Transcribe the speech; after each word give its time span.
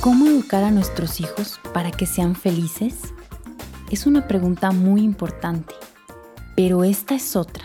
¿Cómo 0.00 0.26
educar 0.26 0.64
a 0.64 0.70
nuestros 0.70 1.20
hijos 1.20 1.60
para 1.72 1.90
que 1.90 2.06
sean 2.06 2.34
felices? 2.34 3.14
Es 3.90 4.06
una 4.06 4.26
pregunta 4.26 4.72
muy 4.72 5.02
importante, 5.02 5.74
pero 6.56 6.82
esta 6.82 7.14
es 7.14 7.36
otra. 7.36 7.64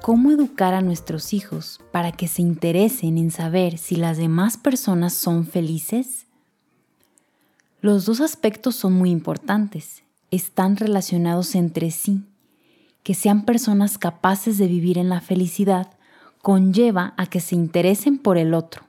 ¿Cómo 0.00 0.30
educar 0.30 0.72
a 0.72 0.80
nuestros 0.80 1.34
hijos 1.34 1.80
para 1.92 2.12
que 2.12 2.28
se 2.28 2.40
interesen 2.40 3.18
en 3.18 3.30
saber 3.30 3.76
si 3.76 3.96
las 3.96 4.16
demás 4.16 4.56
personas 4.56 5.12
son 5.12 5.44
felices? 5.46 6.26
Los 7.82 8.06
dos 8.06 8.20
aspectos 8.22 8.74
son 8.76 8.94
muy 8.94 9.10
importantes, 9.10 10.02
están 10.30 10.76
relacionados 10.76 11.54
entre 11.54 11.90
sí. 11.90 12.24
Que 13.08 13.14
sean 13.14 13.46
personas 13.46 13.96
capaces 13.96 14.58
de 14.58 14.66
vivir 14.66 14.98
en 14.98 15.08
la 15.08 15.22
felicidad 15.22 15.94
conlleva 16.42 17.14
a 17.16 17.24
que 17.24 17.40
se 17.40 17.54
interesen 17.54 18.18
por 18.18 18.36
el 18.36 18.52
otro, 18.52 18.82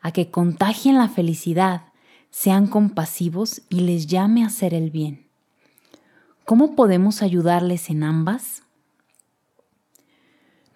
a 0.00 0.12
que 0.12 0.30
contagien 0.30 0.96
la 0.96 1.08
felicidad, 1.08 1.86
sean 2.30 2.68
compasivos 2.68 3.62
y 3.68 3.80
les 3.80 4.06
llame 4.06 4.44
a 4.44 4.46
hacer 4.46 4.74
el 4.74 4.92
bien. 4.92 5.26
¿Cómo 6.44 6.76
podemos 6.76 7.20
ayudarles 7.20 7.90
en 7.90 8.04
ambas? 8.04 8.62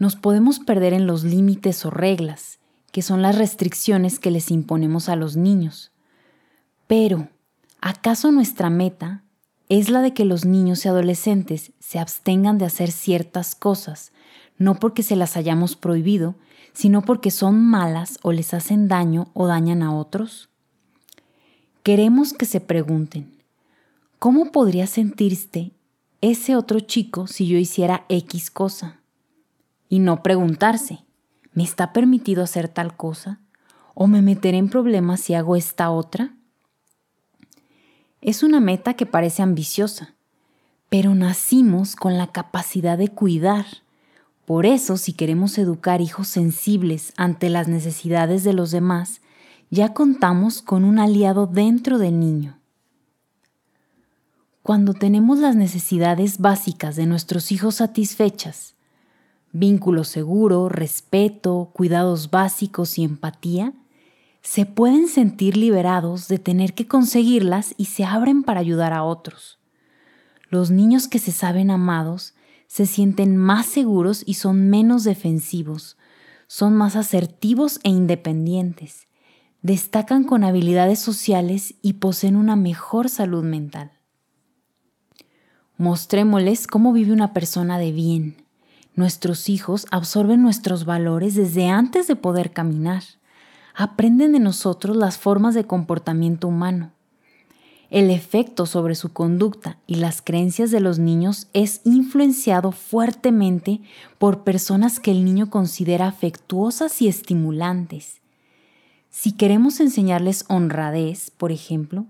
Nos 0.01 0.17
podemos 0.17 0.59
perder 0.59 0.93
en 0.93 1.07
los 1.07 1.23
límites 1.23 1.87
o 1.87 1.91
reglas, 1.91 2.59
que 2.91 3.03
son 3.03 3.23
las 3.23 3.39
restricciones 3.39 4.19
que 4.19 4.33
les 4.33 4.51
imponemos 4.51 5.09
a 5.09 5.15
los 5.15 5.37
niños. 5.37 5.93
Pero, 6.89 7.29
¿Acaso 7.81 8.33
nuestra 8.33 8.71
meta 8.71 9.23
es 9.69 9.91
la 9.91 10.01
de 10.01 10.15
que 10.15 10.25
los 10.25 10.45
niños 10.45 10.85
y 10.85 10.89
adolescentes 10.89 11.73
se 11.79 11.99
abstengan 11.99 12.59
de 12.59 12.65
hacer 12.65 12.91
ciertas 12.91 13.55
cosas, 13.55 14.13
no 14.57 14.77
porque 14.77 15.03
se 15.03 15.17
las 15.17 15.37
hayamos 15.37 15.77
prohibido, 15.77 16.35
sino 16.73 17.03
porque 17.03 17.31
son 17.31 17.61
malas 17.61 18.19
o 18.23 18.33
les 18.33 18.55
hacen 18.55 18.89
daño 18.89 19.29
o 19.35 19.47
dañan 19.47 19.83
a 19.83 19.95
otros? 19.95 20.49
Queremos 21.83 22.33
que 22.33 22.47
se 22.47 22.61
pregunten, 22.61 23.33
¿cómo 24.19 24.53
podría 24.53 24.87
sentirse 24.87 25.73
ese 26.21 26.57
otro 26.57 26.81
chico 26.81 27.27
si 27.27 27.47
yo 27.47 27.59
hiciera 27.59 28.05
X 28.09 28.51
cosa? 28.51 29.01
Y 29.89 29.99
no 29.99 30.23
preguntarse, 30.23 31.05
¿me 31.53 31.63
está 31.63 31.93
permitido 31.93 32.43
hacer 32.43 32.69
tal 32.69 32.97
cosa? 32.97 33.41
¿O 33.95 34.07
me 34.07 34.23
meteré 34.23 34.59
en 34.59 34.69
problemas 34.69 35.21
si 35.21 35.35
hago 35.35 35.57
esta 35.57 35.91
otra? 35.91 36.38
Es 38.21 38.43
una 38.43 38.59
meta 38.61 38.95
que 38.95 39.07
parece 39.07 39.43
ambiciosa, 39.43 40.15
pero 40.89 41.15
nacimos 41.15 41.95
con 41.95 42.19
la 42.19 42.29
capacidad 42.29 42.99
de 42.99 43.09
cuidar. 43.09 43.67
Por 44.45 44.67
eso, 44.67 44.97
si 44.97 45.13
queremos 45.13 45.57
educar 45.59 46.01
hijos 46.01 46.27
sensibles 46.27 47.13
ante 47.17 47.49
las 47.49 47.69
necesidades 47.69 48.43
de 48.43 48.55
los 48.55 48.71
demás, 48.71 49.21
ya 49.71 49.93
contamos 49.93 50.63
con 50.63 50.85
un 50.85 50.99
aliado 50.99 51.47
dentro 51.47 51.99
del 51.99 52.19
niño. 52.19 52.59
Cuando 54.63 54.95
tenemos 54.95 55.39
las 55.39 55.55
necesidades 55.55 56.39
básicas 56.39 56.97
de 56.97 57.07
nuestros 57.07 57.53
hijos 57.53 57.77
satisfechas, 57.77 58.75
vínculo 59.53 60.05
seguro, 60.05 60.69
respeto, 60.69 61.71
cuidados 61.73 62.31
básicos 62.31 62.99
y 62.99 63.05
empatía, 63.05 63.73
se 64.49 64.65
pueden 64.65 65.09
sentir 65.09 65.59
liberados 65.59 66.27
de 66.27 66.39
tener 66.39 66.73
que 66.73 66.87
conseguirlas 66.87 67.75
y 67.77 67.85
se 67.85 68.07
abren 68.07 68.43
para 68.43 68.61
ayudar 68.61 68.95
a 68.95 69.05
otros. 69.05 69.59
Los 70.49 70.71
niños 70.71 71.07
que 71.07 71.19
se 71.19 71.33
saben 71.33 71.71
amados 71.71 72.33
se 72.67 72.87
sienten 72.87 73.37
más 73.37 73.67
seguros 73.67 74.23
y 74.25 74.35
son 74.35 74.71
menos 74.71 75.05
defensivos, 75.05 75.99
son 76.47 76.75
más 76.75 76.97
asertivos 76.97 77.79
e 77.83 77.91
independientes, 77.91 79.07
destacan 79.61 80.25
con 80.25 80.45
habilidades 80.45 80.99
sociales 80.99 81.75
y 81.83 81.95
poseen 81.95 82.35
una 82.35 82.57
mejor 82.57 83.11
salud 83.11 83.45
mental. 83.45 83.93
Mostrémosles 85.77 86.67
cómo 86.67 86.95
vive 86.95 87.13
una 87.13 87.35
persona 87.35 87.79
de 87.79 87.93
bien. 87.93 88.47
Nuestros 88.95 89.51
hijos 89.51 89.87
absorben 89.91 90.41
nuestros 90.41 90.87
valores 90.87 91.35
desde 91.35 91.69
antes 91.69 92.07
de 92.07 92.17
poder 92.17 92.53
caminar 92.55 93.03
aprenden 93.79 94.33
de 94.33 94.41
nosotros 94.41 94.97
las 94.97 95.19
formas 95.19 95.55
de 95.55 95.65
comportamiento 95.65 96.49
humano. 96.49 96.91
El 97.91 98.11
efecto 98.11 98.67
sobre 98.67 98.97
su 98.97 99.13
conducta 99.13 99.79
y 99.87 99.95
las 99.95 100.21
creencias 100.21 100.73
de 100.73 100.81
los 100.81 100.99
niños 100.99 101.47
es 101.53 101.81
influenciado 101.85 102.73
fuertemente 102.73 103.81
por 104.19 104.43
personas 104.43 104.99
que 104.99 105.13
el 105.13 105.25
niño 105.25 105.49
considera 105.49 106.09
afectuosas 106.09 107.01
y 107.01 107.07
estimulantes. 107.07 108.21
Si 109.11 109.31
queremos 109.31 109.79
enseñarles 109.79 110.45
honradez, 110.49 111.31
por 111.31 111.53
ejemplo, 111.53 112.05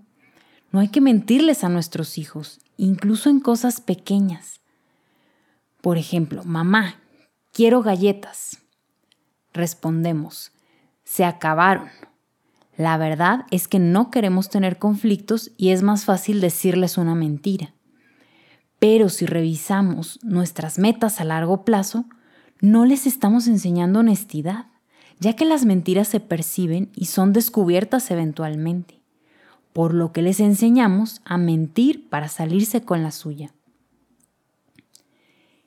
no 0.71 0.79
hay 0.79 0.87
que 0.87 1.01
mentirles 1.01 1.63
a 1.63 1.69
nuestros 1.69 2.17
hijos, 2.17 2.61
incluso 2.77 3.29
en 3.29 3.39
cosas 3.39 3.79
pequeñas. 3.79 4.59
Por 5.81 5.99
ejemplo, 5.99 6.43
mamá, 6.45 6.95
quiero 7.53 7.83
galletas. 7.83 8.57
Respondemos, 9.53 10.51
se 11.09 11.25
acabaron. 11.25 11.87
La 12.77 12.95
verdad 12.97 13.47
es 13.49 13.67
que 13.67 13.79
no 13.79 14.11
queremos 14.11 14.47
tener 14.47 14.77
conflictos 14.77 15.49
y 15.57 15.69
es 15.69 15.81
más 15.81 16.05
fácil 16.05 16.39
decirles 16.39 16.99
una 16.99 17.15
mentira. 17.15 17.73
Pero 18.77 19.09
si 19.09 19.25
revisamos 19.25 20.19
nuestras 20.21 20.77
metas 20.77 21.19
a 21.19 21.23
largo 21.23 21.65
plazo, 21.65 22.05
no 22.61 22.85
les 22.85 23.07
estamos 23.07 23.47
enseñando 23.47 24.01
honestidad, 24.01 24.67
ya 25.19 25.35
que 25.35 25.45
las 25.45 25.65
mentiras 25.65 26.07
se 26.07 26.19
perciben 26.19 26.91
y 26.93 27.05
son 27.05 27.33
descubiertas 27.33 28.11
eventualmente, 28.11 29.01
por 29.73 29.95
lo 29.95 30.11
que 30.11 30.21
les 30.21 30.39
enseñamos 30.39 31.21
a 31.25 31.39
mentir 31.39 32.07
para 32.07 32.27
salirse 32.27 32.83
con 32.83 33.01
la 33.01 33.09
suya. 33.09 33.51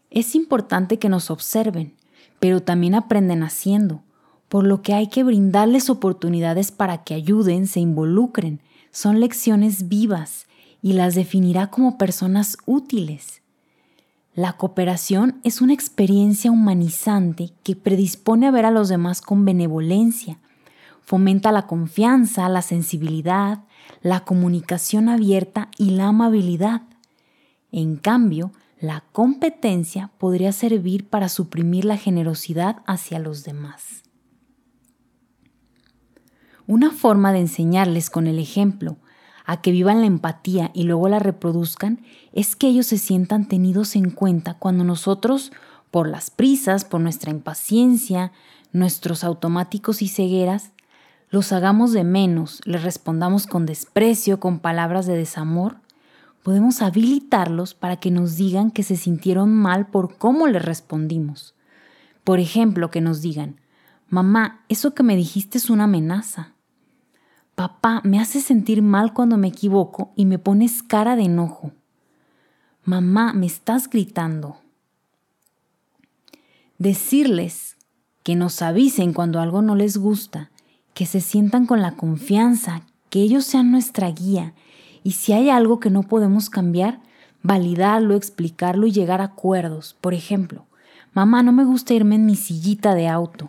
Es 0.09 0.36
importante 0.36 1.00
que 1.00 1.09
nos 1.09 1.32
observen, 1.32 1.97
pero 2.38 2.62
también 2.62 2.94
aprenden 2.94 3.42
haciendo, 3.42 4.04
por 4.53 4.67
lo 4.67 4.83
que 4.83 4.93
hay 4.93 5.07
que 5.07 5.25
brindarles 5.25 5.89
oportunidades 5.89 6.73
para 6.73 7.05
que 7.05 7.15
ayuden, 7.15 7.67
se 7.67 7.81
involucren. 7.81 8.61
Son 8.91 9.19
lecciones 9.19 9.89
vivas 9.89 10.47
y 10.83 10.93
las 10.93 11.15
definirá 11.15 11.69
como 11.69 11.97
personas 11.97 12.59
útiles. 12.67 13.41
La 14.35 14.59
cooperación 14.59 15.41
es 15.43 15.63
una 15.63 15.73
experiencia 15.73 16.51
humanizante 16.51 17.55
que 17.63 17.77
predispone 17.77 18.47
a 18.47 18.51
ver 18.51 18.67
a 18.67 18.71
los 18.71 18.91
demás 18.91 19.23
con 19.23 19.47
benevolencia, 19.47 20.39
fomenta 21.01 21.51
la 21.51 21.67
confianza, 21.67 22.47
la 22.51 22.61
sensibilidad, 22.61 23.65
la 24.03 24.21
comunicación 24.21 25.09
abierta 25.09 25.71
y 25.79 25.93
la 25.93 26.09
amabilidad. 26.09 26.83
En 27.71 27.97
cambio, 27.97 28.53
la 28.79 29.03
competencia 29.13 30.11
podría 30.19 30.53
servir 30.53 31.09
para 31.09 31.31
suprimir 31.31 31.87
la 31.87 31.97
generosidad 31.97 32.83
hacia 32.84 33.19
los 33.19 33.45
demás. 33.45 34.03
Una 36.72 36.91
forma 36.91 37.34
de 37.34 37.41
enseñarles 37.41 38.09
con 38.09 38.27
el 38.27 38.38
ejemplo 38.38 38.97
a 39.44 39.60
que 39.60 39.72
vivan 39.72 40.00
la 40.00 40.06
empatía 40.06 40.71
y 40.72 40.84
luego 40.84 41.06
la 41.10 41.19
reproduzcan 41.19 42.00
es 42.33 42.56
que 42.56 42.66
ellos 42.66 42.87
se 42.87 42.97
sientan 42.97 43.47
tenidos 43.47 43.94
en 43.94 44.09
cuenta 44.09 44.55
cuando 44.55 44.83
nosotros, 44.83 45.53
por 45.91 46.09
las 46.09 46.31
prisas, 46.31 46.87
por 46.87 47.03
nuestra 47.03 47.31
impaciencia, 47.31 48.33
nuestros 48.72 49.22
automáticos 49.22 50.00
y 50.00 50.09
cegueras, 50.09 50.72
los 51.28 51.53
hagamos 51.53 51.93
de 51.93 52.05
menos, 52.05 52.62
les 52.65 52.83
respondamos 52.83 53.47
con 53.47 53.66
desprecio, 53.66 54.41
con 54.41 54.59
palabras 54.59 55.04
de 55.04 55.15
desamor, 55.15 55.77
podemos 56.43 56.81
habilitarlos 56.81 57.75
para 57.75 57.97
que 57.97 58.10
nos 58.10 58.37
digan 58.37 58.71
que 58.71 58.83
se 58.83 58.97
sintieron 58.97 59.54
mal 59.54 59.89
por 59.89 60.16
cómo 60.16 60.47
les 60.47 60.65
respondimos. 60.65 61.54
Por 62.24 62.41
ejemplo, 62.41 62.91
que 62.91 63.03
nos 63.03 63.21
digan, 63.21 63.60
mamá, 64.09 64.65
eso 64.71 64.95
que 64.95 65.03
me 65.03 65.16
dijiste 65.16 65.59
es 65.59 65.69
una 65.69 65.84
amenaza. 65.84 66.52
Papá, 67.54 68.01
me 68.04 68.19
hace 68.19 68.41
sentir 68.41 68.83
mal 68.83 69.13
cuando 69.13 69.37
me 69.37 69.49
equivoco 69.49 70.13
y 70.16 70.25
me 70.25 70.39
pones 70.39 70.83
cara 70.83 71.16
de 71.16 71.25
enojo. 71.25 71.72
Mamá, 72.84 73.33
me 73.33 73.47
estás 73.47 73.89
gritando. 73.89 74.57
Decirles 76.78 77.77
que 78.22 78.34
nos 78.34 78.63
avisen 78.63 79.13
cuando 79.13 79.41
algo 79.41 79.63
no 79.63 79.75
les 79.75 79.99
gusta, 79.99 80.51
que 80.95 81.07
se 81.07 81.21
sientan 81.21 81.66
con 81.66 81.83
la 81.83 81.93
confianza, 81.93 82.83
que 83.10 83.21
ellos 83.21 83.45
sean 83.45 83.71
nuestra 83.71 84.10
guía 84.10 84.55
y 85.05 85.13
si 85.13 85.33
hay 85.33 85.51
algo 85.51 85.81
que 85.81 85.91
no 85.91 86.03
podemos 86.03 86.48
cambiar, 86.48 87.01
validarlo, 87.43 88.15
explicarlo 88.15 88.87
y 88.87 88.93
llegar 88.93 89.21
a 89.21 89.25
acuerdos. 89.25 89.97
Por 90.01 90.15
ejemplo, 90.15 90.66
mamá, 91.13 91.43
no 91.43 91.53
me 91.53 91.65
gusta 91.65 91.95
irme 91.95 92.15
en 92.15 92.27
mi 92.27 92.37
sillita 92.37 92.95
de 92.95 93.09
auto. 93.09 93.48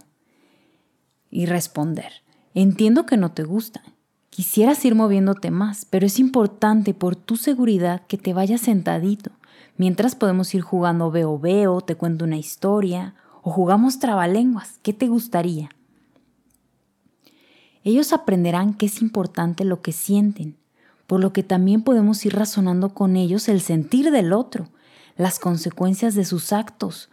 Y 1.30 1.46
responder, 1.46 2.12
entiendo 2.54 3.06
que 3.06 3.18
no 3.18 3.32
te 3.32 3.44
gusta, 3.44 3.84
Quisieras 4.34 4.84
ir 4.84 4.96
moviéndote 4.96 5.52
más, 5.52 5.86
pero 5.86 6.08
es 6.08 6.18
importante 6.18 6.96
por 6.96 7.16
tu 7.16 7.36
seguridad 7.36 8.02
que 8.08 8.18
te 8.18 8.34
vayas 8.34 8.62
sentadito. 8.62 9.30
Mientras 9.78 10.16
podemos 10.16 10.56
ir 10.56 10.62
jugando 10.62 11.12
veo 11.12 11.38
veo, 11.38 11.82
te 11.82 11.94
cuento 11.94 12.26
una 12.26 12.38
historia 12.38 13.14
o 13.44 13.52
jugamos 13.52 14.00
trabalenguas. 14.00 14.80
¿Qué 14.82 14.92
te 14.92 15.08
gustaría? 15.08 15.70
Ellos 17.84 18.12
aprenderán 18.12 18.74
que 18.74 18.88
es 18.88 19.04
importante 19.04 19.66
lo 19.66 19.84
que 19.84 19.92
sienten, 19.92 20.58
por 21.06 21.20
lo 21.20 21.32
que 21.32 21.44
también 21.44 21.84
podemos 21.84 22.26
ir 22.26 22.34
razonando 22.34 22.96
con 22.96 23.18
ellos 23.18 23.48
el 23.50 23.62
sentir 23.62 24.10
del 24.10 24.34
otro, 24.34 24.68
las 25.16 25.38
consecuencias 25.38 26.16
de 26.16 26.26
sus 26.26 26.54
actos. 26.54 27.12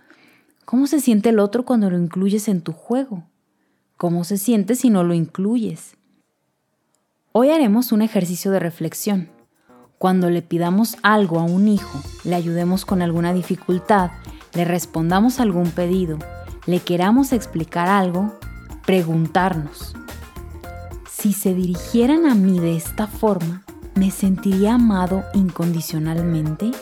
¿Cómo 0.64 0.86
se 0.86 1.02
siente 1.02 1.28
el 1.28 1.38
otro 1.38 1.66
cuando 1.66 1.90
lo 1.90 1.98
incluyes 1.98 2.48
en 2.48 2.62
tu 2.62 2.72
juego? 2.72 3.24
¿Cómo 3.98 4.24
se 4.24 4.38
siente 4.38 4.74
si 4.74 4.88
no 4.88 5.04
lo 5.04 5.12
incluyes? 5.12 5.99
Hoy 7.32 7.50
haremos 7.50 7.92
un 7.92 8.02
ejercicio 8.02 8.50
de 8.50 8.58
reflexión. 8.58 9.28
Cuando 9.98 10.30
le 10.30 10.42
pidamos 10.42 10.96
algo 11.04 11.38
a 11.38 11.44
un 11.44 11.68
hijo, 11.68 12.02
le 12.24 12.34
ayudemos 12.34 12.84
con 12.84 13.02
alguna 13.02 13.32
dificultad, 13.32 14.10
le 14.52 14.64
respondamos 14.64 15.38
algún 15.38 15.70
pedido, 15.70 16.18
le 16.66 16.80
queramos 16.80 17.32
explicar 17.32 17.86
algo, 17.86 18.36
preguntarnos, 18.84 19.94
si 21.08 21.32
se 21.32 21.54
dirigieran 21.54 22.26
a 22.26 22.34
mí 22.34 22.58
de 22.58 22.74
esta 22.74 23.06
forma, 23.06 23.62
¿me 23.94 24.10
sentiría 24.10 24.74
amado 24.74 25.22
incondicionalmente? 25.32 26.72